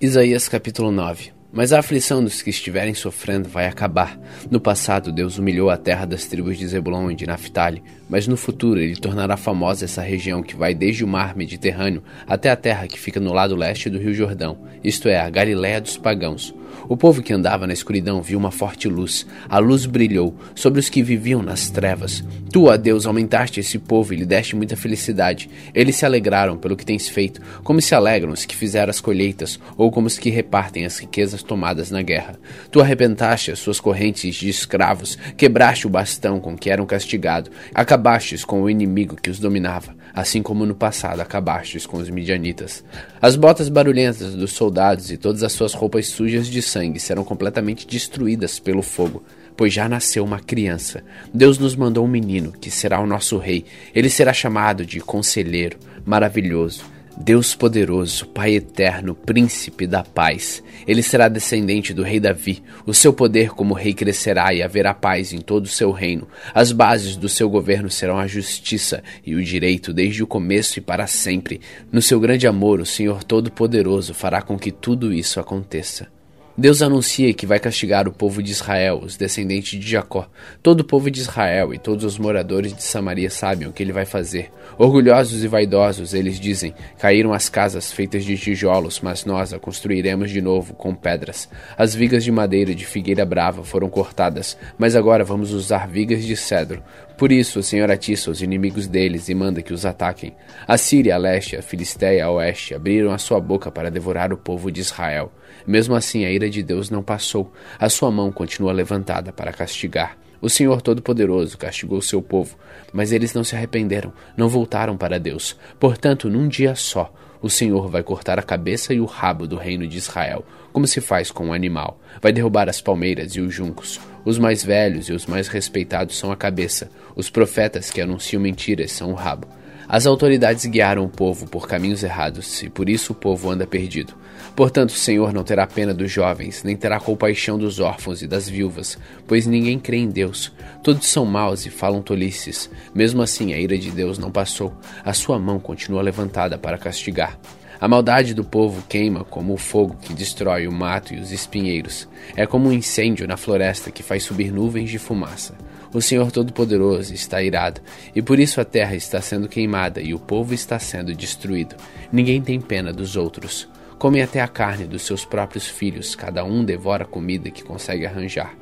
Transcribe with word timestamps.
Isaías 0.00 0.48
capítulo 0.48 0.92
9 0.92 1.37
Mas 1.50 1.72
a 1.72 1.78
aflição 1.78 2.22
dos 2.22 2.42
que 2.42 2.50
estiverem 2.50 2.92
sofrendo 2.92 3.48
vai 3.48 3.66
acabar. 3.66 4.20
No 4.50 4.60
passado, 4.60 5.10
Deus 5.10 5.38
humilhou 5.38 5.70
a 5.70 5.78
terra 5.78 6.04
das 6.04 6.26
tribos 6.26 6.58
de 6.58 6.68
Zebulon 6.68 7.10
e 7.10 7.14
de 7.14 7.26
Naphtali, 7.26 7.82
mas 8.08 8.28
no 8.28 8.36
futuro 8.36 8.78
ele 8.78 8.96
tornará 8.96 9.34
famosa 9.36 9.86
essa 9.86 10.02
região 10.02 10.42
que 10.42 10.54
vai 10.54 10.74
desde 10.74 11.04
o 11.04 11.08
mar 11.08 11.34
Mediterrâneo 11.34 12.02
até 12.26 12.50
a 12.50 12.56
terra 12.56 12.86
que 12.86 13.00
fica 13.00 13.18
no 13.18 13.32
lado 13.32 13.56
leste 13.56 13.88
do 13.88 13.98
rio 13.98 14.12
Jordão, 14.12 14.58
isto 14.84 15.08
é, 15.08 15.18
a 15.18 15.30
Galiléia 15.30 15.80
dos 15.80 15.96
pagãos. 15.96 16.54
O 16.88 16.96
povo 16.96 17.22
que 17.22 17.32
andava 17.32 17.66
na 17.66 17.72
escuridão 17.72 18.22
viu 18.22 18.38
uma 18.38 18.50
forte 18.50 18.88
luz. 18.88 19.26
A 19.48 19.58
luz 19.58 19.86
brilhou 19.86 20.34
sobre 20.54 20.80
os 20.80 20.88
que 20.88 21.02
viviam 21.02 21.42
nas 21.42 21.70
trevas. 21.70 22.22
Tu, 22.52 22.64
ó 22.64 22.76
Deus, 22.76 23.06
aumentaste 23.06 23.60
esse 23.60 23.78
povo 23.78 24.12
e 24.12 24.16
lhe 24.16 24.26
deste 24.26 24.56
muita 24.56 24.76
felicidade. 24.76 25.50
Eles 25.74 25.96
se 25.96 26.06
alegraram 26.06 26.56
pelo 26.56 26.76
que 26.76 26.86
tens 26.86 27.08
feito, 27.08 27.40
como 27.62 27.80
se 27.80 27.94
alegram 27.94 28.32
os 28.32 28.44
que 28.44 28.56
fizeram 28.56 28.90
as 28.90 29.00
colheitas, 29.00 29.58
ou 29.76 29.90
como 29.90 30.06
os 30.06 30.18
que 30.18 30.30
repartem 30.30 30.84
as 30.84 30.98
riquezas 30.98 31.37
tomadas 31.42 31.90
na 31.90 32.02
guerra. 32.02 32.38
Tu 32.70 32.80
arrebentaste 32.80 33.50
as 33.50 33.58
suas 33.58 33.80
correntes 33.80 34.34
de 34.34 34.48
escravos, 34.48 35.16
quebraste 35.36 35.86
o 35.86 35.90
bastão 35.90 36.40
com 36.40 36.56
que 36.56 36.70
eram 36.70 36.86
castigados, 36.86 37.50
acabastes 37.74 38.44
com 38.44 38.62
o 38.62 38.70
inimigo 38.70 39.16
que 39.16 39.30
os 39.30 39.38
dominava, 39.38 39.94
assim 40.14 40.42
como 40.42 40.66
no 40.66 40.74
passado 40.74 41.20
acabastes 41.20 41.86
com 41.86 41.98
os 41.98 42.10
midianitas. 42.10 42.84
As 43.20 43.36
botas 43.36 43.68
barulhentas 43.68 44.34
dos 44.34 44.52
soldados 44.52 45.10
e 45.10 45.16
todas 45.16 45.42
as 45.42 45.52
suas 45.52 45.74
roupas 45.74 46.08
sujas 46.08 46.46
de 46.46 46.62
sangue 46.62 47.00
serão 47.00 47.24
completamente 47.24 47.86
destruídas 47.86 48.58
pelo 48.58 48.82
fogo, 48.82 49.22
pois 49.56 49.72
já 49.72 49.88
nasceu 49.88 50.24
uma 50.24 50.38
criança. 50.38 51.02
Deus 51.34 51.58
nos 51.58 51.74
mandou 51.74 52.04
um 52.04 52.08
menino, 52.08 52.52
que 52.52 52.70
será 52.70 53.00
o 53.00 53.06
nosso 53.06 53.38
rei. 53.38 53.64
Ele 53.94 54.08
será 54.08 54.32
chamado 54.32 54.86
de 54.86 55.00
Conselheiro, 55.00 55.78
Maravilhoso, 56.06 56.84
Deus 57.20 57.52
poderoso, 57.54 58.26
Pai 58.26 58.54
eterno, 58.54 59.12
Príncipe 59.14 59.88
da 59.88 60.04
paz. 60.04 60.62
Ele 60.86 61.02
será 61.02 61.28
descendente 61.28 61.92
do 61.92 62.04
rei 62.04 62.20
Davi. 62.20 62.62
O 62.86 62.94
seu 62.94 63.12
poder 63.12 63.50
como 63.50 63.74
rei 63.74 63.92
crescerá 63.92 64.54
e 64.54 64.62
haverá 64.62 64.94
paz 64.94 65.32
em 65.32 65.40
todo 65.40 65.64
o 65.64 65.68
seu 65.68 65.90
reino. 65.90 66.28
As 66.54 66.70
bases 66.70 67.16
do 67.16 67.28
seu 67.28 67.50
governo 67.50 67.90
serão 67.90 68.18
a 68.18 68.26
justiça 68.26 69.02
e 69.26 69.34
o 69.34 69.42
direito 69.42 69.92
desde 69.92 70.22
o 70.22 70.26
começo 70.28 70.78
e 70.78 70.82
para 70.82 71.08
sempre. 71.08 71.60
No 71.90 72.00
seu 72.00 72.20
grande 72.20 72.46
amor, 72.46 72.80
o 72.80 72.86
Senhor 72.86 73.24
Todo-Poderoso 73.24 74.14
fará 74.14 74.40
com 74.40 74.56
que 74.56 74.70
tudo 74.70 75.12
isso 75.12 75.40
aconteça. 75.40 76.17
Deus 76.60 76.82
anuncia 76.82 77.32
que 77.32 77.46
vai 77.46 77.60
castigar 77.60 78.08
o 78.08 78.12
povo 78.12 78.42
de 78.42 78.50
Israel, 78.50 79.00
os 79.00 79.16
descendentes 79.16 79.78
de 79.78 79.88
Jacó. 79.88 80.28
Todo 80.60 80.80
o 80.80 80.84
povo 80.84 81.08
de 81.08 81.20
Israel 81.20 81.72
e 81.72 81.78
todos 81.78 82.04
os 82.04 82.18
moradores 82.18 82.74
de 82.74 82.82
Samaria 82.82 83.30
sabem 83.30 83.68
o 83.68 83.72
que 83.72 83.80
ele 83.80 83.92
vai 83.92 84.04
fazer. 84.04 84.50
Orgulhosos 84.76 85.44
e 85.44 85.46
vaidosos, 85.46 86.14
eles 86.14 86.40
dizem: 86.40 86.74
Caíram 86.98 87.32
as 87.32 87.48
casas 87.48 87.92
feitas 87.92 88.24
de 88.24 88.36
tijolos, 88.36 88.98
mas 89.00 89.24
nós 89.24 89.52
a 89.52 89.58
construiremos 89.60 90.32
de 90.32 90.42
novo 90.42 90.74
com 90.74 90.96
pedras. 90.96 91.48
As 91.76 91.94
vigas 91.94 92.24
de 92.24 92.32
madeira 92.32 92.74
de 92.74 92.84
figueira 92.84 93.24
brava 93.24 93.62
foram 93.62 93.88
cortadas, 93.88 94.58
mas 94.76 94.96
agora 94.96 95.22
vamos 95.22 95.52
usar 95.52 95.86
vigas 95.86 96.24
de 96.24 96.36
cedro. 96.36 96.82
Por 97.16 97.30
isso 97.30 97.60
o 97.60 97.62
Senhor 97.62 97.88
atiça 97.88 98.32
os 98.32 98.42
inimigos 98.42 98.88
deles 98.88 99.28
e 99.28 99.34
manda 99.34 99.62
que 99.62 99.72
os 99.72 99.86
ataquem. 99.86 100.34
A 100.66 100.76
Síria 100.76 101.14
a 101.14 101.18
leste, 101.18 101.54
a 101.54 101.62
Filisteia 101.62 102.24
a 102.24 102.30
oeste 102.32 102.74
abriram 102.74 103.12
a 103.12 103.18
sua 103.18 103.38
boca 103.38 103.70
para 103.70 103.92
devorar 103.92 104.32
o 104.32 104.36
povo 104.36 104.72
de 104.72 104.80
Israel. 104.80 105.30
Mesmo 105.66 105.94
assim, 105.94 106.24
a 106.24 106.30
ira 106.30 106.48
de 106.48 106.62
Deus 106.62 106.90
não 106.90 107.02
passou. 107.02 107.52
A 107.78 107.88
sua 107.88 108.10
mão 108.10 108.32
continua 108.32 108.72
levantada 108.72 109.32
para 109.32 109.52
castigar. 109.52 110.16
O 110.40 110.48
Senhor 110.48 110.80
Todo-Poderoso 110.80 111.58
castigou 111.58 112.00
seu 112.00 112.22
povo, 112.22 112.56
mas 112.92 113.10
eles 113.10 113.34
não 113.34 113.42
se 113.42 113.56
arrependeram, 113.56 114.12
não 114.36 114.48
voltaram 114.48 114.96
para 114.96 115.18
Deus. 115.18 115.56
Portanto, 115.80 116.30
num 116.30 116.46
dia 116.46 116.76
só, 116.76 117.12
o 117.42 117.50
Senhor 117.50 117.88
vai 117.88 118.02
cortar 118.02 118.38
a 118.38 118.42
cabeça 118.42 118.94
e 118.94 119.00
o 119.00 119.04
rabo 119.04 119.46
do 119.46 119.56
reino 119.56 119.86
de 119.86 119.98
Israel, 119.98 120.44
como 120.72 120.86
se 120.86 121.00
faz 121.00 121.30
com 121.30 121.46
um 121.46 121.52
animal. 121.52 122.00
Vai 122.22 122.32
derrubar 122.32 122.68
as 122.68 122.80
palmeiras 122.80 123.32
e 123.32 123.40
os 123.40 123.52
juncos. 123.52 124.00
Os 124.24 124.38
mais 124.38 124.64
velhos 124.64 125.08
e 125.08 125.12
os 125.12 125.26
mais 125.26 125.48
respeitados 125.48 126.16
são 126.16 126.30
a 126.30 126.36
cabeça. 126.36 126.90
Os 127.16 127.30
profetas 127.30 127.90
que 127.90 128.00
anunciam 128.00 128.40
mentiras 128.40 128.92
são 128.92 129.10
o 129.10 129.14
rabo. 129.14 129.48
As 129.88 130.06
autoridades 130.06 130.66
guiaram 130.66 131.02
o 131.02 131.08
povo 131.08 131.46
por 131.46 131.66
caminhos 131.66 132.02
errados, 132.02 132.62
e 132.62 132.68
por 132.68 132.90
isso 132.90 133.14
o 133.14 133.16
povo 133.16 133.50
anda 133.50 133.66
perdido. 133.66 134.14
Portanto, 134.54 134.90
o 134.90 134.94
Senhor 134.94 135.32
não 135.32 135.42
terá 135.42 135.66
pena 135.66 135.94
dos 135.94 136.10
jovens, 136.12 136.62
nem 136.62 136.76
terá 136.76 137.00
compaixão 137.00 137.56
dos 137.56 137.80
órfãos 137.80 138.20
e 138.20 138.26
das 138.26 138.46
viúvas, 138.48 138.98
pois 139.26 139.46
ninguém 139.46 139.78
crê 139.78 139.96
em 139.96 140.08
Deus. 140.08 140.52
Todos 140.82 141.06
são 141.06 141.24
maus 141.24 141.64
e 141.64 141.70
falam 141.70 142.02
tolices. 142.02 142.70
Mesmo 142.94 143.22
assim, 143.22 143.54
a 143.54 143.58
ira 143.58 143.78
de 143.78 143.90
Deus 143.90 144.18
não 144.18 144.30
passou. 144.30 144.74
A 145.02 145.14
sua 145.14 145.38
mão 145.38 145.58
continua 145.58 146.02
levantada 146.02 146.58
para 146.58 146.76
castigar. 146.76 147.38
A 147.80 147.86
maldade 147.86 148.34
do 148.34 148.42
povo 148.42 148.82
queima 148.88 149.22
como 149.22 149.54
o 149.54 149.56
fogo 149.56 149.96
que 150.00 150.12
destrói 150.12 150.66
o 150.66 150.72
mato 150.72 151.14
e 151.14 151.20
os 151.20 151.30
espinheiros. 151.30 152.08
É 152.34 152.44
como 152.44 152.68
um 152.68 152.72
incêndio 152.72 153.28
na 153.28 153.36
floresta 153.36 153.92
que 153.92 154.02
faz 154.02 154.24
subir 154.24 154.52
nuvens 154.52 154.90
de 154.90 154.98
fumaça. 154.98 155.54
O 155.94 156.02
Senhor 156.02 156.32
Todo-Poderoso 156.32 157.14
está 157.14 157.40
irado, 157.40 157.80
e 158.14 158.20
por 158.20 158.40
isso 158.40 158.60
a 158.60 158.64
terra 158.64 158.96
está 158.96 159.20
sendo 159.20 159.48
queimada 159.48 160.00
e 160.00 160.12
o 160.12 160.18
povo 160.18 160.52
está 160.52 160.78
sendo 160.78 161.14
destruído. 161.14 161.76
Ninguém 162.12 162.42
tem 162.42 162.60
pena 162.60 162.92
dos 162.92 163.16
outros. 163.16 163.68
Comem 163.96 164.22
até 164.22 164.40
a 164.40 164.48
carne 164.48 164.84
dos 164.84 165.02
seus 165.02 165.24
próprios 165.24 165.66
filhos, 165.66 166.16
cada 166.16 166.44
um 166.44 166.64
devora 166.64 167.04
a 167.04 167.06
comida 167.06 167.48
que 167.48 167.64
consegue 167.64 168.04
arranjar, 168.04 168.54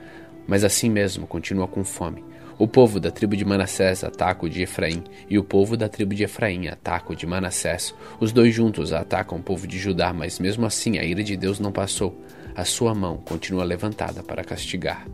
mas 0.46 0.62
assim 0.62 0.90
mesmo 0.90 1.26
continua 1.26 1.66
com 1.66 1.82
fome. 1.82 2.22
O 2.58 2.66
povo 2.66 2.98
da 2.98 3.10
tribo 3.10 3.36
de 3.36 3.44
Manassés 3.44 4.02
ataca 4.02 4.46
o 4.46 4.48
de 4.48 4.62
Efraim, 4.62 5.04
e 5.28 5.38
o 5.38 5.44
povo 5.44 5.76
da 5.76 5.90
tribo 5.90 6.14
de 6.14 6.24
Efraim 6.24 6.68
ataca 6.68 7.12
o 7.12 7.16
de 7.16 7.26
Manassés. 7.26 7.94
Os 8.18 8.32
dois 8.32 8.54
juntos 8.54 8.94
atacam 8.94 9.36
o 9.36 9.42
povo 9.42 9.66
de 9.66 9.78
Judá, 9.78 10.10
mas 10.10 10.38
mesmo 10.38 10.64
assim 10.64 10.98
a 10.98 11.04
ira 11.04 11.22
de 11.22 11.36
Deus 11.36 11.60
não 11.60 11.70
passou. 11.70 12.18
A 12.54 12.64
sua 12.64 12.94
mão 12.94 13.18
continua 13.18 13.62
levantada 13.62 14.22
para 14.22 14.42
castigar. 14.42 15.06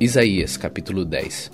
Isaías 0.00 0.56
capítulo 0.56 1.04
10 1.04 1.52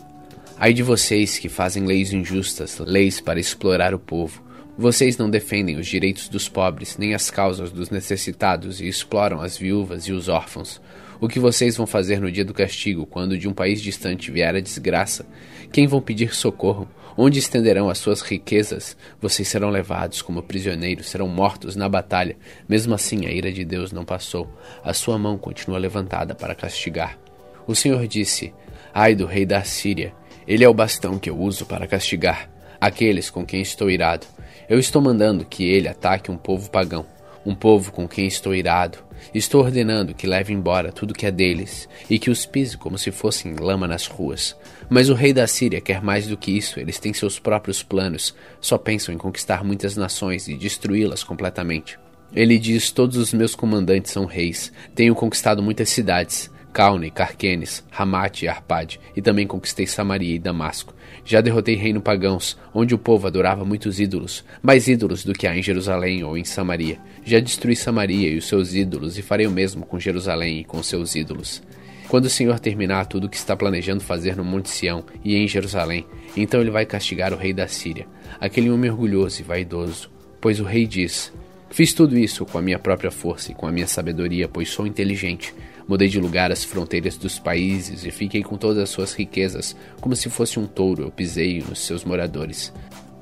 Ai 0.59 0.73
de 0.73 0.83
vocês 0.83 1.39
que 1.39 1.50
fazem 1.50 1.84
leis 1.84 2.12
injustas, 2.12 2.79
leis 2.79 3.21
para 3.21 3.39
explorar 3.39 3.94
o 3.94 3.99
povo. 3.99 4.43
Vocês 4.77 5.19
não 5.19 5.28
defendem 5.28 5.77
os 5.77 5.87
direitos 5.87 6.31
dos 6.31 6.49
pobres, 6.49 6.97
nem 6.97 7.15
as 7.15 7.31
causas 7.31 7.71
dos 7.71 7.91
necessitados 7.91 8.81
e 8.81 8.88
exploram 8.88 9.43
as 9.43 9.56
viúvas 9.56 10.05
e 10.05 10.12
os 10.12 10.28
órfãos. 10.28 10.81
O 11.21 11.28
que 11.28 11.38
vocês 11.38 11.77
vão 11.77 11.87
fazer 11.87 12.19
no 12.21 12.33
dia 12.33 12.44
do 12.44 12.55
castigo, 12.55 13.05
quando 13.05 13.37
de 13.37 13.47
um 13.47 13.53
país 13.53 13.82
distante 13.82 14.31
vier 14.31 14.56
a 14.56 14.61
desgraça? 14.61 15.27
Quem 15.71 15.87
vão 15.87 16.00
pedir 16.00 16.34
socorro? 16.34 16.88
Onde 17.16 17.38
estenderão 17.38 17.91
as 17.91 17.99
suas 17.99 18.22
riquezas? 18.22 18.97
Vocês 19.21 19.47
serão 19.47 19.69
levados 19.69 20.22
como 20.22 20.43
prisioneiros, 20.43 21.11
serão 21.11 21.28
mortos 21.28 21.77
na 21.77 21.87
batalha. 21.87 22.34
Mesmo 22.66 22.94
assim, 22.94 23.27
a 23.27 23.31
ira 23.31 23.53
de 23.53 23.66
Deus 23.66 23.93
não 23.93 24.06
passou. 24.06 24.50
A 24.82 24.94
sua 24.94 25.19
mão 25.19 25.37
continua 25.37 25.78
levantada 25.78 26.34
para 26.34 26.55
castigar. 26.55 27.19
O 27.66 27.75
Senhor 27.75 28.06
disse: 28.06 28.55
Ai 28.94 29.15
do 29.15 29.27
rei 29.27 29.44
da 29.44 29.62
Síria, 29.62 30.15
ele 30.49 30.65
é 30.65 30.69
o 30.69 30.75
bastão 30.75 31.19
que 31.19 31.28
eu 31.28 31.38
uso 31.38 31.66
para 31.66 31.87
castigar 31.87 32.50
aqueles 32.82 33.31
com 33.31 33.47
quem 33.47 33.62
estou 33.62 33.88
irado. 33.88 34.27
Eu 34.69 34.78
estou 34.78 35.03
mandando 35.03 35.45
que 35.45 35.65
ele 35.65 35.89
ataque 35.89 36.31
um 36.31 36.37
povo 36.37 36.71
pagão, 36.71 37.05
um 37.45 37.55
povo 37.55 37.93
com 37.93 38.06
quem 38.06 38.27
estou 38.27 38.55
irado. 38.55 38.99
Estou 39.34 39.62
ordenando 39.62 40.15
que 40.15 40.27
leve 40.27 40.53
embora 40.53 40.93
tudo 40.93 41.15
que 41.15 41.27
é 41.27 41.31
deles 41.31 41.89
e 42.09 42.19
que 42.19 42.31
os 42.31 42.47
pise 42.47 42.77
como 42.77 42.99
se 42.99 43.11
fossem 43.11 43.55
lama 43.55 43.87
nas 43.87 44.06
ruas. 44.06 44.56
Mas 44.89 45.09
o 45.09 45.15
rei 45.15 45.33
da 45.33 45.47
Síria 45.47 45.81
quer 45.81 46.03
mais 46.03 46.27
do 46.27 46.37
que 46.37 46.56
isso, 46.56 46.81
eles 46.81 46.99
têm 46.99 47.12
seus 47.12 47.39
próprios 47.39 47.83
planos, 47.83 48.34
só 48.61 48.77
pensam 48.78 49.15
em 49.15 49.19
conquistar 49.19 49.65
muitas 49.65 49.97
nações 49.97 50.49
e 50.49 50.55
destruí-las 50.55 51.23
completamente. 51.25 51.99
Ele 52.34 52.59
diz: 52.59 52.91
Todos 52.91 53.17
os 53.17 53.33
meus 53.33 53.55
comandantes 53.55 54.12
são 54.12 54.25
reis, 54.25 54.73
tenho 54.94 55.15
conquistado 55.15 55.62
muitas 55.62 55.89
cidades. 55.91 56.50
Caune, 56.72 57.10
Carquenes, 57.10 57.84
Ramate 57.91 58.44
e 58.44 58.49
Arpade, 58.49 58.99
e 59.15 59.21
também 59.21 59.47
conquistei 59.47 59.87
Samaria 59.87 60.34
e 60.34 60.38
Damasco. 60.38 60.94
Já 61.25 61.41
derrotei 61.41 61.75
reino 61.75 62.00
pagãos, 62.00 62.56
onde 62.75 62.94
o 62.94 62.99
povo 62.99 63.26
adorava 63.26 63.64
muitos 63.64 64.00
ídolos, 64.00 64.44
mais 64.62 64.88
ídolos 64.88 65.25
do 65.25 65.35
que 65.35 65.46
há 65.46 65.56
em 65.56 65.62
Jerusalém 65.62 66.25
ou 66.25 66.37
em 66.37 66.44
Samaria. 66.44 66.99
Já 67.25 67.38
destruí 67.38 67.76
Samaria 67.76 68.31
e 68.31 68.38
os 68.38 68.49
seus 68.49 68.75
ídolos, 68.75 69.19
e 69.19 69.23
farei 69.23 69.46
o 69.46 69.50
mesmo 69.50 69.85
com 69.85 70.00
Jerusalém 70.00 70.61
e 70.61 70.64
com 70.64 70.82
seus 70.82 71.14
ídolos. 71.14 71.62
Quando 72.08 72.26
o 72.26 72.31
Senhor 72.31 72.58
terminar 72.58 73.06
tudo 73.06 73.26
o 73.26 73.29
que 73.29 73.37
está 73.37 73.56
planejando 73.56 74.02
fazer 74.02 74.37
no 74.37 74.44
Monte 74.44 74.69
Sião 74.69 75.05
e 75.25 75.37
em 75.37 75.49
Jerusalém, 75.49 76.06
então 76.37 76.61
ele 76.61 76.70
vai 76.70 76.85
castigar 76.85 77.32
o 77.32 77.38
rei 77.38 77.52
da 77.52 77.67
Síria, 77.69 78.06
aquele 78.41 78.70
homem 78.70 78.91
orgulhoso 78.91 79.41
e 79.41 79.44
vaidoso. 79.44 80.11
Pois 80.41 80.61
o 80.61 80.64
rei 80.64 80.87
diz: 80.87 81.32
Fiz 81.70 81.94
tudo 81.94 82.19
isso 82.19 82.44
com 82.44 82.58
a 82.58 82.62
minha 82.62 82.79
própria 82.79 83.11
força 83.11 83.50
e 83.50 83.55
com 83.55 83.67
a 83.67 83.73
minha 83.73 83.87
sabedoria, 83.87 84.46
pois 84.46 84.69
sou 84.69 84.87
inteligente. 84.87 85.55
Mudei 85.87 86.08
de 86.08 86.20
lugar 86.20 86.52
as 86.52 86.64
fronteiras 86.64 87.17
dos 87.17 87.38
países 87.38 88.05
e 88.05 88.11
fiquei 88.11 88.43
com 88.43 88.56
todas 88.56 88.79
as 88.79 88.90
suas 88.90 89.12
riquezas, 89.14 89.76
como 90.00 90.14
se 90.14 90.31
fosse 90.31 90.58
um 90.58 90.67
touro, 90.67 91.02
eu 91.02 91.11
pisei 91.11 91.62
nos 91.67 91.81
seus 91.81 92.05
moradores. 92.05 92.73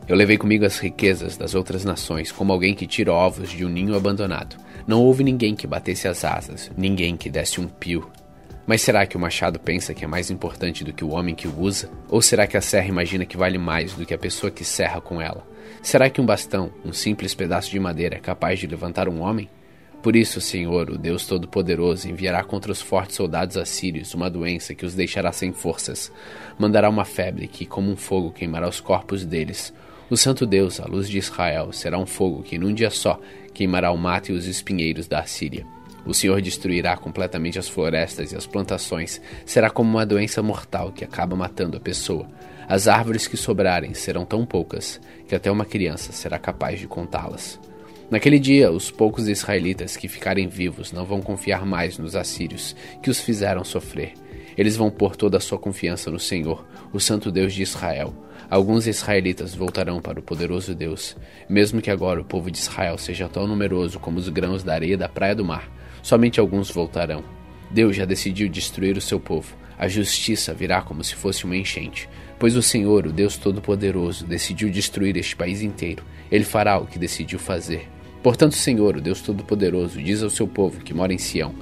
Eu 0.07 0.17
levei 0.17 0.37
comigo 0.37 0.65
as 0.65 0.79
riquezas 0.79 1.37
das 1.37 1.55
outras 1.55 1.85
nações, 1.85 2.33
como 2.33 2.53
alguém 2.53 2.75
que 2.75 2.87
tira 2.87 3.12
ovos 3.12 3.51
de 3.51 3.65
um 3.65 3.69
ninho 3.69 3.95
abandonado. 3.95 4.57
Não 4.87 5.03
houve 5.03 5.23
ninguém 5.23 5.55
que 5.55 5.67
batesse 5.67 6.09
as 6.09 6.25
asas, 6.25 6.71
ninguém 6.77 7.17
que 7.17 7.31
desse 7.31 7.61
um 7.61 7.69
pio. 7.69 8.11
Mas 8.67 8.83
será 8.83 9.07
que 9.07 9.17
o 9.17 9.21
machado 9.21 9.59
pensa 9.59 9.95
que 9.95 10.05
é 10.05 10.09
mais 10.09 10.31
importante 10.31 10.85
do 10.85 10.93
que 10.93 11.05
o 11.05 11.11
homem 11.11 11.35
que 11.35 11.49
o 11.49 11.61
usa? 11.61 11.91
Ou 12.09 12.21
será 12.21 12.47
que 12.47 12.57
a 12.57 12.61
serra 12.61 12.89
imagina 12.89 13.25
que 13.25 13.37
vale 13.37 13.59
mais 13.59 13.95
do 13.95 14.05
que 14.05 14.15
a 14.15 14.19
pessoa 14.19 14.51
que 14.51 14.65
serra 14.65 15.01
com 15.01 15.21
ela? 15.21 15.47
Será 15.83 16.11
que 16.11 16.21
um 16.21 16.27
bastão, 16.27 16.73
um 16.85 16.93
simples 16.93 17.35
pedaço 17.35 17.71
de 17.71 17.81
madeira, 17.81 18.17
é 18.17 18.21
capaz 18.21 18.59
de 18.59 18.67
levantar 18.67 19.09
um 19.09 19.21
homem? 19.21 19.49
Por 20.02 20.17
isso, 20.17 20.41
Senhor, 20.41 20.88
o 20.91 20.97
Deus 20.97 21.26
Todo-Poderoso, 21.26 22.08
enviará 22.08 22.43
contra 22.43 22.73
os 22.73 22.81
fortes 22.81 23.17
soldados 23.17 23.58
assírios 23.58 24.14
uma 24.14 24.31
doença 24.31 24.75
que 24.75 24.87
os 24.87 24.94
deixará 24.94 25.31
sem 25.31 25.52
forças. 25.52 26.11
Mandará 26.58 26.88
uma 26.88 27.05
febre 27.05 27.47
que, 27.47 27.67
como 27.67 27.91
um 27.91 27.97
fogo, 27.97 28.31
queimará 28.31 28.67
os 28.67 28.81
corpos 28.81 29.26
deles. 29.26 29.75
O 30.08 30.17
Santo 30.17 30.47
Deus, 30.47 30.81
a 30.81 30.87
luz 30.87 31.06
de 31.08 31.19
Israel, 31.19 31.70
será 31.70 31.99
um 31.99 32.06
fogo 32.06 32.43
que, 32.43 32.58
num 32.58 32.73
dia 32.73 32.88
só, 32.91 33.20
queimará 33.52 33.93
o 33.93 33.99
mato 33.99 34.32
e 34.32 34.35
os 34.35 34.47
espinheiros 34.47 35.06
da 35.06 35.20
Assíria. 35.20 35.67
O 36.06 36.14
Senhor 36.14 36.41
destruirá 36.41 36.97
completamente 36.97 37.58
as 37.58 37.69
florestas 37.69 38.32
e 38.32 38.37
as 38.37 38.47
plantações. 38.47 39.20
Será 39.44 39.69
como 39.69 39.91
uma 39.91 40.06
doença 40.06 40.43
mortal 40.43 40.91
que 40.93 41.05
acaba 41.05 41.37
matando 41.37 41.76
a 41.76 41.81
pessoa. 41.81 42.26
As 42.67 42.88
árvores 42.88 43.29
que 43.29 43.37
sobrarem 43.37 43.93
serão 43.93 44.25
tão 44.25 44.47
poucas 44.47 44.99
que 45.29 45.35
até 45.35 45.50
uma 45.50 45.67
criança 45.67 46.11
será 46.11 46.38
capaz 46.38 46.81
de 46.81 46.87
contá-las. 46.87 47.61
Naquele 48.11 48.41
dia, 48.41 48.73
os 48.73 48.91
poucos 48.91 49.29
israelitas 49.29 49.97
que 49.97 50.09
ficarem 50.09 50.49
vivos 50.49 50.91
não 50.91 51.05
vão 51.05 51.23
confiar 51.23 51.65
mais 51.65 51.97
nos 51.97 52.17
assírios, 52.17 52.75
que 53.01 53.09
os 53.09 53.21
fizeram 53.21 53.62
sofrer. 53.62 54.15
Eles 54.59 54.77
vão 54.77 54.91
pôr 54.91 55.15
toda 55.15 55.37
a 55.37 55.41
sua 55.41 55.61
confiança 55.61 56.11
no 56.11 56.19
Senhor, 56.19 56.67
o 56.93 56.99
Santo 56.99 57.31
Deus 57.31 57.55
de 57.55 57.62
Israel. 57.62 58.12
Alguns 58.51 58.89
israelitas 58.89 59.55
voltarão 59.55 60.01
para 60.01 60.19
o 60.19 60.23
poderoso 60.23 60.75
Deus. 60.75 61.17
Mesmo 61.49 61.81
que 61.81 61.89
agora 61.89 62.21
o 62.21 62.25
povo 62.25 62.51
de 62.51 62.59
Israel 62.59 62.99
seja 62.99 63.29
tão 63.29 63.47
numeroso 63.47 64.01
como 64.01 64.19
os 64.19 64.29
grãos 64.29 64.65
da 64.65 64.75
areia 64.75 64.99
da 64.99 65.09
praia 65.09 65.37
do 65.37 65.45
mar, 65.45 65.71
somente 66.03 66.41
alguns 66.41 66.69
voltarão. 66.69 67.23
Deus 67.71 67.95
já 67.95 68.05
decidiu 68.05 68.49
destruir 68.49 68.97
o 68.97 69.01
seu 69.01 69.21
povo. 69.21 69.57
A 69.79 69.87
justiça 69.87 70.53
virá 70.53 70.83
como 70.83 71.05
se 71.05 71.15
fosse 71.15 71.45
uma 71.45 71.57
enchente. 71.57 72.09
Pois 72.41 72.57
o 72.57 72.62
Senhor, 72.62 73.07
o 73.07 73.12
Deus 73.12 73.37
Todo-Poderoso, 73.37 74.27
decidiu 74.27 74.69
destruir 74.69 75.17
este 75.17 75.37
país 75.37 75.62
inteiro. 75.62 76.03
Ele 76.29 76.45
fará 76.45 76.77
o 76.77 76.87
que 76.87 76.99
decidiu 76.99 77.39
fazer. 77.39 77.89
Portanto, 78.23 78.55
Senhor, 78.55 78.97
o 78.97 79.01
Deus 79.01 79.23
Todo-Poderoso, 79.23 80.03
diz 80.03 80.23
ao 80.23 80.31
seu 80.31 80.47
povo 80.47 80.81
que 80.81 80.93
mora 80.93 81.13
em 81.13 81.19
Sião: 81.19 81.55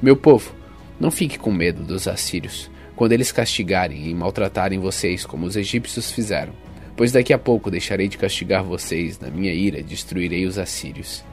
Meu 0.00 0.16
povo, 0.16 0.54
não 1.00 1.10
fique 1.10 1.38
com 1.38 1.50
medo 1.50 1.82
dos 1.82 2.06
assírios, 2.06 2.70
quando 2.94 3.12
eles 3.12 3.32
castigarem 3.32 4.08
e 4.08 4.14
maltratarem 4.14 4.78
vocês 4.78 5.24
como 5.24 5.46
os 5.46 5.56
egípcios 5.56 6.12
fizeram. 6.12 6.52
Pois 6.94 7.12
daqui 7.12 7.32
a 7.32 7.38
pouco 7.38 7.70
deixarei 7.70 8.08
de 8.08 8.18
castigar 8.18 8.62
vocês, 8.62 9.18
na 9.18 9.30
minha 9.30 9.52
ira 9.52 9.82
destruirei 9.82 10.44
os 10.44 10.58
assírios. 10.58 11.24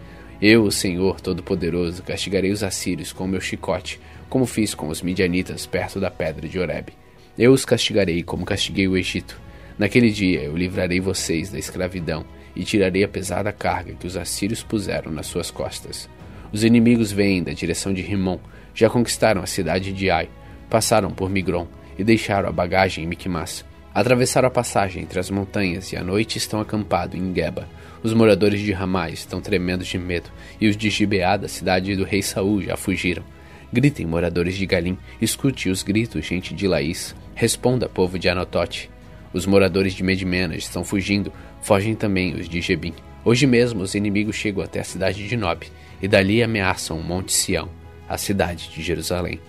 Eu, 0.42 0.64
o 0.64 0.72
Senhor 0.72 1.20
Todo-Poderoso, 1.20 2.02
castigarei 2.02 2.50
os 2.50 2.64
assírios 2.64 3.12
com 3.12 3.26
o 3.26 3.28
meu 3.28 3.42
chicote, 3.42 4.00
como 4.30 4.46
fiz 4.46 4.74
com 4.74 4.88
os 4.88 5.02
midianitas 5.02 5.66
perto 5.66 6.00
da 6.00 6.10
pedra 6.10 6.48
de 6.48 6.58
Horebe. 6.58 6.94
Eu 7.38 7.52
os 7.52 7.66
castigarei 7.66 8.24
como 8.24 8.46
castiguei 8.46 8.88
o 8.88 8.96
Egito. 8.96 9.40
Naquele 9.78 10.10
dia 10.10 10.42
eu 10.42 10.56
livrarei 10.56 11.02
vocês 11.02 11.50
da 11.52 11.60
escravidão 11.60 12.26
e 12.60 12.66
tirarei 12.66 13.06
a 13.06 13.08
pesada 13.08 13.54
carga 13.54 13.94
que 13.94 14.06
os 14.06 14.18
assírios 14.18 14.62
puseram 14.62 15.14
nas 15.14 15.28
suas 15.28 15.50
costas. 15.50 16.10
Os 16.52 16.66
inimigos 16.66 17.10
vêm 17.10 17.42
da 17.42 17.54
direção 17.54 17.94
de 17.94 18.02
Rimon, 18.02 18.38
já 18.76 18.90
conquistaram 18.90 19.42
a 19.42 19.46
cidade 19.46 19.94
de 19.94 20.10
Ai, 20.10 20.28
passaram 20.70 21.10
por 21.10 21.30
Migron 21.30 21.70
e 21.98 22.04
deixaram 22.04 22.50
a 22.50 22.52
bagagem 22.52 23.06
em 23.06 23.08
Miquimás. 23.08 23.64
Atravessaram 23.96 24.50
a 24.50 24.52
passagem 24.52 25.04
entre 25.04 25.22
as 25.22 25.30
montanhas 25.30 25.94
e 25.94 25.96
à 25.96 26.04
noite 26.04 26.38
estão 26.38 26.60
acampados 26.60 27.18
em 27.18 27.34
Geba. 27.34 27.66
Os 28.04 28.14
moradores 28.14 28.60
de 28.60 28.74
Ramá 28.74 29.10
estão 29.10 29.40
tremendo 29.40 29.86
de 29.86 29.98
medo, 29.98 30.30
e 30.60 30.68
os 30.68 30.76
de 30.76 30.90
Gibeá, 30.90 31.38
da 31.38 31.48
cidade 31.48 31.96
do 31.96 32.04
rei 32.04 32.22
Saul, 32.22 32.62
já 32.62 32.76
fugiram. 32.76 33.24
Gritem, 33.72 34.06
moradores 34.06 34.56
de 34.56 34.66
Galim, 34.66 34.98
escute 35.22 35.70
os 35.70 35.82
gritos, 35.82 36.26
gente 36.26 36.54
de 36.54 36.68
Laís. 36.68 37.16
Responda, 37.36 37.88
povo 37.88 38.20
de 38.20 38.28
Anotote. 38.28 38.90
Os 39.32 39.46
moradores 39.46 39.94
de 39.94 40.04
Medimena 40.04 40.56
estão 40.56 40.84
fugindo, 40.84 41.32
fogem 41.62 41.96
também 41.96 42.34
os 42.34 42.48
de 42.48 42.62
Jebim. 42.62 42.94
Hoje 43.24 43.46
mesmo 43.46 43.82
os 43.82 43.96
inimigos 43.96 44.36
chegam 44.36 44.64
até 44.64 44.80
a 44.80 44.84
cidade 44.84 45.28
de 45.28 45.38
Nob, 45.38 45.68
e 46.02 46.08
dali 46.08 46.42
ameaçam 46.42 46.98
o 46.98 47.04
Monte 47.04 47.34
Sião, 47.34 47.70
a 48.08 48.18
cidade 48.18 48.70
de 48.70 48.82
Jerusalém. 48.82 49.40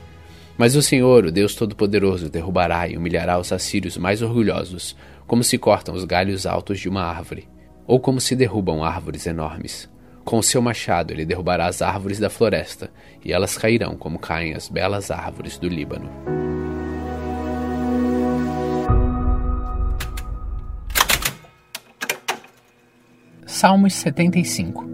Mas 0.58 0.74
o 0.76 0.82
Senhor, 0.82 1.24
o 1.24 1.32
Deus 1.32 1.54
Todo-Poderoso, 1.54 2.28
derrubará 2.28 2.88
e 2.88 2.96
humilhará 2.96 3.38
os 3.38 3.52
assírios 3.52 3.96
mais 3.96 4.20
orgulhosos, 4.20 4.96
como 5.26 5.44
se 5.44 5.56
cortam 5.56 5.94
os 5.94 6.04
galhos 6.04 6.44
altos 6.44 6.80
de 6.80 6.88
uma 6.88 7.02
árvore, 7.02 7.48
ou 7.86 7.98
como 7.98 8.20
se 8.20 8.36
derrubam 8.36 8.84
árvores 8.84 9.26
enormes. 9.26 9.88
Com 10.24 10.38
o 10.38 10.42
seu 10.42 10.60
machado 10.60 11.12
ele 11.12 11.24
derrubará 11.24 11.66
as 11.66 11.80
árvores 11.80 12.18
da 12.18 12.28
floresta, 12.28 12.90
e 13.24 13.32
elas 13.32 13.56
cairão 13.56 13.96
como 13.96 14.18
caem 14.18 14.54
as 14.54 14.68
belas 14.68 15.10
árvores 15.10 15.56
do 15.56 15.68
Líbano. 15.68 16.10
Salmos 23.50 23.94
75 23.94 24.88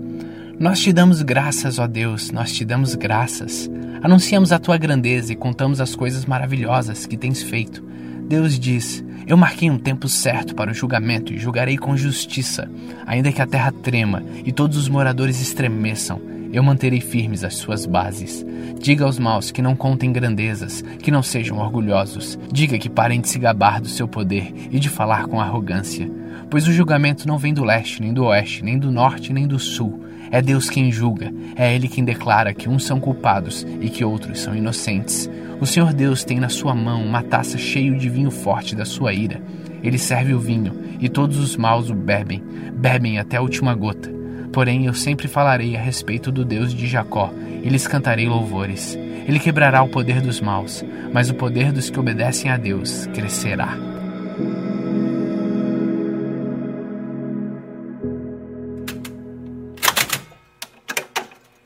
Nós 0.59 0.81
te 0.81 0.91
damos 0.91 1.21
graças, 1.21 1.79
ó 1.79 1.87
Deus, 1.87 2.31
nós 2.31 2.51
te 2.51 2.65
damos 2.65 2.95
graças. 2.95 3.71
Anunciamos 4.03 4.51
a 4.51 4.59
tua 4.59 4.79
grandeza 4.79 5.31
e 5.31 5.37
contamos 5.37 5.79
as 5.79 5.95
coisas 5.95 6.25
maravilhosas 6.25 7.05
que 7.05 7.19
tens 7.19 7.43
feito. 7.43 7.85
Deus 8.27 8.59
diz: 8.59 9.05
Eu 9.27 9.37
marquei 9.37 9.71
um 9.71 9.79
tempo 9.79 10.09
certo 10.09 10.55
para 10.55 10.71
o 10.71 10.75
julgamento 10.75 11.35
e 11.35 11.39
julgarei 11.39 11.77
com 11.77 11.99
justiça, 11.99 12.67
ainda 13.07 13.31
que 13.31 13.43
a 13.43 13.47
terra 13.47 13.71
trema 13.71 14.25
e 14.43 14.51
todos 14.51 14.79
os 14.79 14.89
moradores 14.89 15.39
estremeçam. 15.39 16.19
Eu 16.57 16.63
manterei 16.63 17.03
firmes 17.03 17.45
as 17.45 17.55
suas 17.55 17.85
bases. 17.85 18.45
Diga 18.81 19.05
aos 19.05 19.19
maus 19.19 19.51
que 19.51 19.61
não 19.61 19.77
contem 19.77 20.11
grandezas, 20.11 20.81
que 20.81 21.11
não 21.11 21.23
sejam 21.23 21.59
orgulhosos. 21.59 22.39
Diga 22.51 22.79
que 22.79 22.89
parem 22.89 23.21
de 23.21 23.29
se 23.29 23.39
gabar 23.39 23.79
do 23.79 23.89
seu 23.89 24.09
poder 24.09 24.53
e 24.71 24.81
de 24.81 24.89
falar 24.89 25.27
com 25.27 25.39
arrogância 25.39 26.11
pois 26.51 26.67
o 26.67 26.73
julgamento 26.73 27.27
não 27.27 27.39
vem 27.39 27.53
do 27.53 27.65
leste, 27.65 28.01
nem 28.01 28.13
do 28.13 28.25
oeste, 28.25 28.65
nem 28.65 28.79
do 28.79 28.91
norte, 28.91 29.33
nem 29.33 29.47
do 29.47 29.59
sul. 29.59 30.05
É 30.31 30.43
Deus 30.43 30.69
quem 30.69 30.91
julga, 30.91 31.33
é 31.55 31.75
Ele 31.75 31.89
quem 31.89 32.05
declara 32.05 32.53
que 32.53 32.69
uns 32.69 32.85
são 32.85 32.99
culpados 32.99 33.67
e 33.81 33.89
que 33.89 34.05
outros 34.05 34.41
são 34.41 34.55
inocentes. 34.55 35.31
O 35.61 35.67
Senhor 35.67 35.93
Deus 35.93 36.25
tem 36.25 36.41
na 36.41 36.49
sua 36.49 36.75
mão 36.75 37.05
uma 37.05 37.23
taça 37.23 37.57
cheia 37.57 37.93
de 37.93 38.09
vinho 38.09 38.31
forte 38.31 38.75
da 38.75 38.85
sua 38.85 39.13
ira. 39.13 39.41
Ele 39.83 39.99
serve 39.99 40.35
o 40.35 40.41
vinho, 40.41 40.73
e 40.99 41.09
todos 41.09 41.39
os 41.39 41.57
maus 41.57 41.91
o 41.91 41.95
bebem, 41.95 42.43
bebem 42.75 43.19
até 43.19 43.37
a 43.37 43.43
última 43.43 43.75
gota. 43.75 44.13
Porém, 44.57 44.87
eu 44.87 44.95
sempre 44.95 45.29
falarei 45.29 45.77
a 45.77 45.79
respeito 45.79 46.33
do 46.33 46.43
Deus 46.43 46.73
de 46.73 46.87
Jacó, 46.87 47.31
e 47.63 47.69
lhes 47.69 47.87
cantarei 47.87 48.27
louvores. 48.27 48.99
Ele 49.29 49.39
quebrará 49.39 49.83
o 49.83 49.89
poder 49.91 50.23
dos 50.23 50.41
maus, 50.41 50.83
mas 51.13 51.29
o 51.29 51.35
poder 51.35 51.71
dos 51.73 51.91
que 51.91 52.01
obedecem 52.01 52.51
a 52.51 52.57
Deus 52.57 53.07
crescerá. 53.09 53.77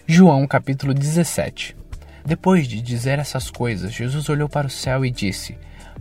João 0.04 0.44
capítulo 0.48 0.92
17 0.92 1.76
Depois 2.26 2.66
de 2.66 2.82
dizer 2.82 3.20
essas 3.20 3.52
coisas, 3.52 3.92
Jesus 3.92 4.28
olhou 4.28 4.48
para 4.48 4.66
o 4.66 4.70
céu 4.70 5.04
e 5.04 5.12
disse: 5.12 5.56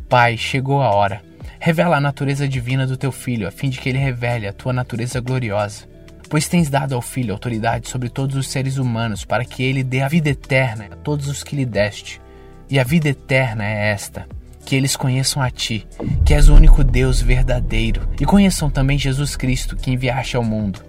Pai, 0.10 0.38
chegou 0.38 0.82
a 0.82 0.90
hora. 0.90 1.22
Revela 1.60 1.98
a 1.98 2.02
natureza 2.02 2.48
divina 2.48 2.88
do 2.88 2.98
teu 2.98 3.12
filho, 3.12 3.48
a 3.48 3.52
fim 3.52 3.70
de 3.70 3.80
que 3.80 3.90
ele 3.90 4.00
revele 4.00 4.48
a 4.48 4.54
tua 4.54 4.74
natureza 4.74 5.22
gloriosa. 5.22 5.89
Pois 6.30 6.48
tens 6.48 6.70
dado 6.70 6.94
ao 6.94 7.02
filho 7.02 7.34
autoridade 7.34 7.90
sobre 7.90 8.08
todos 8.08 8.36
os 8.36 8.48
seres 8.48 8.78
humanos, 8.78 9.26
para 9.26 9.44
que 9.44 9.64
ele 9.64 9.84
dê 9.84 10.02
a 10.02 10.08
vida 10.08 10.30
eterna 10.30 10.88
a 10.92 10.96
todos 10.96 11.28
os 11.28 11.44
que 11.44 11.56
lhe 11.56 11.66
deste. 11.66 12.22
E 12.70 12.80
a 12.80 12.84
vida 12.84 13.10
eterna 13.10 13.66
é 13.66 13.90
esta: 13.90 14.28
que 14.64 14.76
eles 14.76 14.96
conheçam 14.96 15.42
a 15.42 15.50
ti, 15.50 15.88
que 16.24 16.34
és 16.36 16.48
o 16.48 16.54
único 16.54 16.84
Deus 16.84 17.20
verdadeiro, 17.20 18.08
e 18.22 18.26
conheçam 18.26 18.70
também 18.70 19.00
Jesus 19.00 19.36
Cristo, 19.36 19.76
que 19.76 19.90
enviaste 19.90 20.36
ao 20.36 20.44
mundo. 20.44 20.82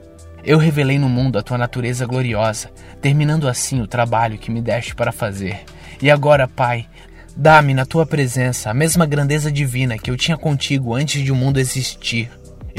Eu 0.44 0.58
revelei 0.58 0.98
no 0.98 1.08
mundo 1.08 1.38
a 1.38 1.42
tua 1.42 1.56
natureza 1.56 2.04
gloriosa, 2.04 2.70
terminando 3.00 3.48
assim 3.48 3.80
o 3.80 3.86
trabalho 3.86 4.38
que 4.38 4.50
me 4.50 4.60
deste 4.60 4.94
para 4.94 5.12
fazer. 5.12 5.60
E 6.02 6.10
agora, 6.10 6.46
Pai, 6.46 6.86
dá-me 7.34 7.72
na 7.72 7.86
tua 7.86 8.04
presença 8.04 8.70
a 8.70 8.74
mesma 8.74 9.06
grandeza 9.06 9.50
divina 9.50 9.98
que 9.98 10.10
eu 10.10 10.16
tinha 10.16 10.36
contigo 10.36 10.94
antes 10.94 11.22
de 11.22 11.32
o 11.32 11.36
mundo 11.36 11.58
existir. 11.58 12.30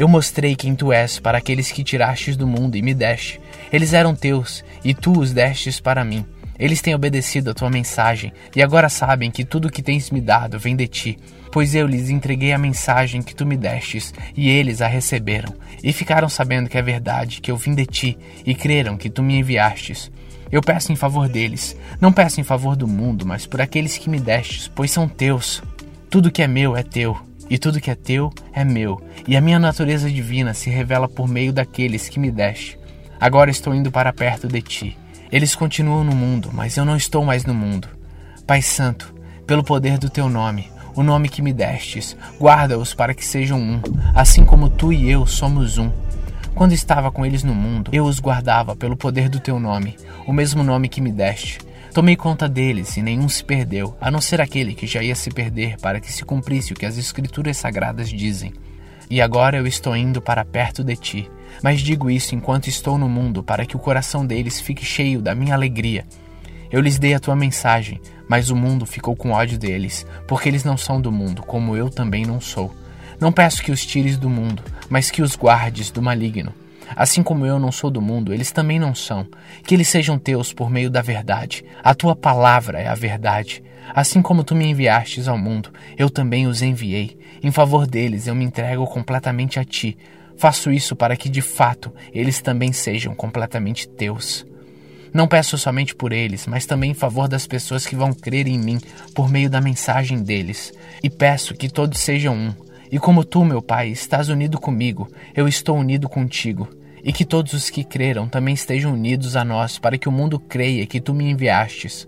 Eu 0.02 0.08
mostrei 0.08 0.56
quem 0.56 0.74
tu 0.74 0.92
és 0.92 1.20
para 1.20 1.38
aqueles 1.38 1.72
que 1.72 1.84
tirastes 1.84 2.36
do 2.36 2.48
mundo 2.48 2.76
e 2.76 2.82
me 2.82 2.92
deste. 2.92 3.40
Eles 3.72 3.94
eram 3.94 4.16
teus, 4.16 4.66
e 4.84 4.96
tu 4.96 5.20
os 5.20 5.32
destes 5.32 5.80
para 5.80 6.04
mim. 6.04 6.26
Eles 6.58 6.82
têm 6.82 6.96
obedecido 6.96 7.52
a 7.52 7.54
tua 7.54 7.70
mensagem, 7.70 8.34
e 8.56 8.64
agora 8.64 8.90
sabem 8.90 9.30
que 9.30 9.46
tudo 9.46 9.68
o 9.68 9.72
que 9.72 9.84
tens 9.84 10.10
me 10.10 10.20
dado 10.20 10.58
vem 10.58 10.76
de 10.76 10.88
ti 10.88 11.20
pois 11.52 11.76
eu 11.76 11.86
lhes 11.86 12.10
entreguei 12.10 12.52
a 12.52 12.58
mensagem 12.58 13.22
que 13.22 13.36
tu 13.36 13.46
me 13.46 13.58
destes, 13.58 14.12
e 14.36 14.50
eles 14.50 14.82
a 14.82 14.88
receberam, 14.88 15.54
e 15.84 15.92
ficaram 15.92 16.30
sabendo 16.30 16.70
que 16.70 16.78
é 16.78 16.82
verdade, 16.82 17.42
que 17.42 17.52
eu 17.52 17.58
vim 17.58 17.76
de 17.76 17.86
ti, 17.86 18.18
e 18.46 18.56
creram 18.56 18.98
que 18.98 19.10
tu 19.10 19.22
me 19.22 19.38
enviastes. 19.38 20.10
Eu 20.52 20.62
peço 20.62 20.92
em 20.92 20.96
favor 20.96 21.28
deles, 21.28 21.76
não 22.00 22.12
peço 22.12 22.40
em 22.40 22.44
favor 22.44 22.76
do 22.76 22.88
mundo, 22.88 23.26
mas 23.26 23.46
por 23.46 23.62
aqueles 23.62 23.98
que 23.98 24.10
me 24.10 24.20
destes, 24.20 24.68
pois 24.74 24.92
são 24.92 25.08
teus. 25.08 25.62
Tudo 26.10 26.32
que 26.32 26.42
é 26.42 26.48
meu 26.48 26.76
é 26.76 26.84
teu, 26.84 27.18
e 27.52 27.58
tudo 27.58 27.82
que 27.82 27.92
é 27.92 27.96
teu 27.96 28.32
é 28.54 28.64
meu, 28.64 29.02
e 29.28 29.36
a 29.36 29.42
minha 29.42 29.60
natureza 29.60 30.10
divina 30.10 30.54
se 30.54 30.70
revela 30.70 31.10
por 31.10 31.28
meio 31.28 31.52
daqueles 31.52 32.08
que 32.08 32.18
me 32.18 32.32
deste. 32.32 32.80
Agora 33.20 33.52
estou 33.52 33.76
indo 33.76 33.92
para 33.92 34.14
perto 34.14 34.48
de 34.48 34.62
ti. 34.62 34.98
Eles 35.30 35.54
continuam 35.54 36.02
no 36.02 36.16
mundo, 36.16 36.50
mas 36.54 36.78
eu 36.78 36.86
não 36.86 36.96
estou 36.96 37.26
mais 37.26 37.44
no 37.44 37.54
mundo. 37.54 37.90
Pai 38.48 38.62
Santo, 38.62 39.14
pelo 39.46 39.66
poder 39.66 39.98
do 39.98 40.10
teu 40.10 40.30
nome, 40.30 40.72
o 40.96 41.04
nome 41.04 41.28
que 41.28 41.42
me 41.42 41.52
destes. 41.52 42.16
Guarda-os 42.40 42.94
para 42.94 43.14
que 43.14 43.26
sejam 43.26 43.60
um, 43.60 43.82
assim 44.16 44.46
como 44.46 44.70
tu 44.70 44.94
e 44.94 45.12
eu 45.12 45.26
somos 45.26 45.78
um. 45.78 45.92
Quando 46.56 46.72
estava 46.72 47.12
com 47.12 47.26
eles 47.26 47.44
no 47.44 47.54
mundo, 47.54 47.92
eu 47.92 48.06
os 48.06 48.22
guardava 48.22 48.78
pelo 48.78 48.96
poder 48.96 49.28
do 49.28 49.42
teu 49.42 49.60
nome, 49.60 49.98
o 50.26 50.32
mesmo 50.32 50.64
nome 50.64 50.88
que 50.88 51.02
me 51.02 51.12
deste. 51.12 51.60
Tomei 51.94 52.16
conta 52.16 52.48
deles 52.48 52.96
e 52.96 53.02
nenhum 53.02 53.28
se 53.28 53.44
perdeu, 53.44 53.98
a 54.00 54.10
não 54.10 54.22
ser 54.22 54.40
aquele 54.40 54.74
que 54.74 54.88
já 54.88 55.04
ia 55.04 55.14
se 55.14 55.30
perder 55.30 55.78
para 55.78 56.00
que 56.00 56.12
se 56.12 56.24
cumprisse 56.24 56.72
o 56.72 56.76
que 56.76 56.86
as 56.86 56.98
Escrituras 56.98 57.58
Sagradas 57.58 58.08
dizem. 58.08 58.54
E 59.10 59.20
agora 59.20 59.58
eu 59.58 59.68
estou 59.68 59.94
indo 59.94 60.22
para 60.22 60.46
perto 60.46 60.86
de 60.86 60.96
ti, 60.96 61.30
mas 61.62 61.82
digo 61.82 62.10
isso 62.10 62.34
enquanto 62.34 62.68
estou 62.68 62.98
no 62.98 63.10
mundo 63.10 63.44
para 63.44 63.66
que 63.66 63.76
o 63.76 63.80
coração 63.80 64.26
deles 64.26 64.62
fique 64.62 64.86
cheio 64.86 65.22
da 65.22 65.36
minha 65.36 65.54
alegria. 65.54 66.06
Eu 66.72 66.80
lhes 66.80 66.98
dei 66.98 67.14
a 67.14 67.20
tua 67.20 67.36
mensagem, 67.36 68.00
mas 68.26 68.50
o 68.50 68.56
mundo 68.56 68.86
ficou 68.86 69.14
com 69.14 69.32
ódio 69.32 69.58
deles, 69.58 70.06
porque 70.30 70.48
eles 70.48 70.64
não 70.64 70.78
são 70.78 71.02
do 71.02 71.12
mundo, 71.12 71.44
como 71.44 71.76
eu 71.76 71.90
também 71.90 72.26
não 72.26 72.40
sou. 72.40 72.74
Não 73.20 73.34
peço 73.34 73.62
que 73.62 73.72
os 73.72 73.86
tires 73.86 74.18
do 74.18 74.30
mundo, 74.30 74.64
mas 74.90 75.12
que 75.12 75.22
os 75.22 75.36
guardes 75.36 75.92
do 75.92 76.02
maligno. 76.02 76.54
Assim 76.96 77.24
como 77.24 77.46
eu 77.46 77.60
não 77.60 77.72
sou 77.72 77.90
do 77.90 78.02
mundo, 78.02 78.34
eles 78.34 78.52
também 78.52 78.80
não 78.80 78.94
são. 78.94 79.26
Que 79.64 79.76
eles 79.76 79.88
sejam 79.88 80.18
teus 80.18 80.54
por 80.54 80.70
meio 80.70 80.90
da 80.90 81.02
verdade. 81.02 81.64
A 81.84 81.94
tua 81.94 82.16
palavra 82.16 82.80
é 82.80 82.88
a 82.88 82.96
verdade. 82.96 83.64
Assim 83.94 84.22
como 84.22 84.44
tu 84.44 84.56
me 84.56 84.66
enviastes 84.66 85.28
ao 85.28 85.38
mundo, 85.38 85.72
eu 85.98 86.10
também 86.10 86.48
os 86.48 86.62
enviei. 86.62 87.18
Em 87.44 87.52
favor 87.52 87.88
deles, 87.88 88.28
eu 88.28 88.36
me 88.36 88.46
entrego 88.46 88.86
completamente 88.86 89.60
a 89.60 89.66
ti. 89.66 89.98
Faço 90.38 90.72
isso 90.72 90.96
para 90.96 91.16
que, 91.16 91.30
de 91.30 91.42
fato, 91.42 91.94
eles 92.14 92.42
também 92.42 92.72
sejam 92.72 93.14
completamente 93.14 93.88
teus. 93.88 94.46
Não 95.14 95.28
peço 95.28 95.58
somente 95.58 95.94
por 95.94 96.14
eles, 96.14 96.48
mas 96.48 96.66
também 96.66 96.92
em 96.92 96.96
favor 96.96 97.28
das 97.28 97.46
pessoas 97.46 97.86
que 97.86 97.98
vão 97.98 98.14
crer 98.14 98.48
em 98.48 98.58
mim 98.58 98.80
por 99.14 99.30
meio 99.30 99.50
da 99.50 99.60
mensagem 99.60 100.24
deles. 100.24 100.72
E 101.04 101.10
peço 101.10 101.54
que 101.54 101.68
todos 101.68 102.00
sejam 102.00 102.34
um. 102.34 102.54
E 102.90 102.98
como 102.98 103.26
tu, 103.26 103.44
meu 103.44 103.62
Pai, 103.62 103.90
estás 103.90 104.30
unido 104.30 104.60
comigo, 104.60 105.10
eu 105.36 105.48
estou 105.48 105.78
unido 105.78 106.08
contigo 106.08 106.68
e 107.04 107.12
que 107.12 107.26
todos 107.26 107.54
os 107.54 107.70
que 107.70 107.84
creram 107.84 108.28
também 108.28 108.54
estejam 108.54 108.94
unidos 108.94 109.36
a 109.36 109.44
nós, 109.44 109.80
para 109.80 109.98
que 109.98 110.10
o 110.10 110.12
mundo 110.12 110.40
creia 110.40 110.86
que 110.86 111.02
tu 111.02 111.14
me 111.14 111.30
enviastes. 111.30 112.08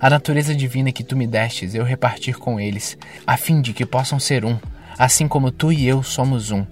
A 0.00 0.10
natureza 0.10 0.54
divina 0.54 0.92
que 0.92 1.04
tu 1.04 1.16
me 1.16 1.26
destes 1.26 1.74
eu 1.74 1.84
repartir 1.84 2.36
com 2.36 2.58
eles, 2.58 2.98
a 3.26 3.36
fim 3.36 3.60
de 3.60 3.72
que 3.72 3.86
possam 3.86 4.18
ser 4.18 4.44
um, 4.44 4.58
assim 4.98 5.28
como 5.28 5.50
tu 5.50 5.72
e 5.72 5.86
eu 5.86 6.02
somos 6.02 6.50
um. 6.50 6.64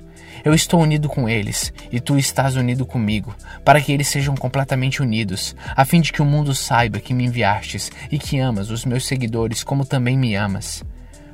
Eu 0.44 0.54
estou 0.54 0.80
unido 0.80 1.08
com 1.08 1.28
eles, 1.28 1.72
e 1.92 2.00
tu 2.00 2.18
estás 2.18 2.56
unido 2.56 2.84
comigo, 2.84 3.34
para 3.64 3.80
que 3.80 3.92
eles 3.92 4.08
sejam 4.08 4.34
completamente 4.34 5.00
unidos, 5.00 5.54
a 5.76 5.84
fim 5.84 6.00
de 6.00 6.12
que 6.12 6.20
o 6.20 6.24
mundo 6.24 6.54
saiba 6.54 6.98
que 6.98 7.14
me 7.14 7.24
enviastes 7.24 7.92
e 8.10 8.18
que 8.18 8.38
amas 8.38 8.70
os 8.70 8.84
meus 8.84 9.06
seguidores 9.06 9.62
como 9.62 9.84
também 9.84 10.16
me 10.16 10.34
amas. 10.34 10.82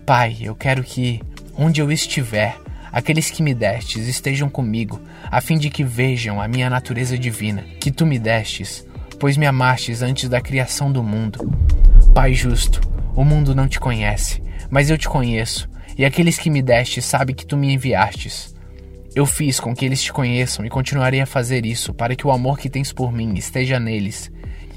Pai, 0.05 0.37
eu 0.41 0.55
quero 0.55 0.83
que, 0.83 1.23
onde 1.57 1.81
eu 1.81 1.91
estiver, 1.91 2.59
aqueles 2.93 3.31
que 3.31 3.43
me 3.43 3.55
destes 3.55 4.07
estejam 4.07 4.49
comigo, 4.49 5.01
a 5.31 5.41
fim 5.41 5.59
de 5.59 5.71
que 5.71 5.85
vejam 5.85 6.41
a 6.41 6.49
minha 6.49 6.71
natureza 6.71 7.19
divina, 7.19 7.65
que 7.81 7.91
tu 7.91 8.07
me 8.07 8.19
destes, 8.19 8.87
pois 9.19 9.37
me 9.37 9.47
amastes 9.47 10.03
antes 10.03 10.29
da 10.29 10.41
criação 10.41 10.91
do 10.91 11.03
mundo. 11.03 11.51
Pai 12.15 12.35
justo, 12.35 12.81
o 13.15 13.25
mundo 13.25 13.55
não 13.55 13.69
te 13.69 13.81
conhece, 13.81 14.43
mas 14.71 14.91
eu 14.91 14.99
te 14.99 15.09
conheço, 15.09 15.69
e 15.97 16.05
aqueles 16.05 16.39
que 16.39 16.51
me 16.51 16.63
destes 16.63 17.05
sabem 17.05 17.35
que 17.35 17.47
tu 17.47 17.57
me 17.57 17.73
enviastes. 17.73 18.55
Eu 19.15 19.27
fiz 19.27 19.59
com 19.59 19.75
que 19.75 19.85
eles 19.85 20.03
te 20.03 20.13
conheçam 20.13 20.65
e 20.65 20.71
continuarei 20.71 21.21
a 21.21 21.27
fazer 21.27 21.67
isso 21.67 21.93
para 21.93 22.15
que 22.15 22.27
o 22.27 22.31
amor 22.31 22.59
que 22.59 22.71
tens 22.71 22.93
por 22.93 23.13
mim 23.13 23.35
esteja 23.35 23.81
neles 23.81 24.31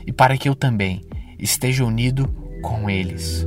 e 0.05 0.11
para 0.11 0.37
que 0.37 0.49
eu 0.49 0.55
também 0.55 1.01
esteja 1.37 1.85
unido 1.85 2.27
com 2.63 2.89
eles. 2.89 3.45